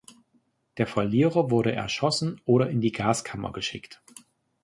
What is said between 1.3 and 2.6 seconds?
wurde erschossen